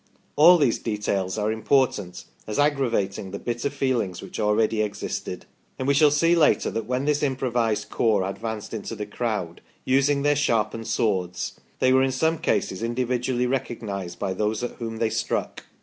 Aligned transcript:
AUjhese 0.35 0.81
details 0.81 1.37
are 1.37 1.51
important 1.51 2.25
as 2.47 2.57
aggravating 2.57 3.29
the 3.29 3.37
bitter 3.37 3.69
jeelings 3.69 4.19
which 4.19 4.39
already 4.39 4.81
existed, 4.81 5.45
and 5.77 5.87
we 5.87 5.93
shall 5.93 6.09
see 6.09 6.35
later 6.35 6.71
that 6.71 6.87
when 6.87 7.05
this 7.05 7.21
improvised 7.21 7.91
corps 7.91 8.27
advanced 8.27 8.73
into 8.73 8.95
the 8.95 9.05
crowd, 9.05 9.61
using 9.85 10.23
their 10.23 10.35
sharpened 10.35 10.87
swords, 10.87 11.59
they 11.77 11.93
were 11.93 12.01
in 12.01 12.11
some 12.11 12.39
cases 12.39 12.81
individually 12.81 13.45
recognised 13.45 14.17
by 14.17 14.33
those 14.33 14.63
at 14.63 14.71
whom 14.77 14.97
they 14.97 15.11
struck. 15.11 15.65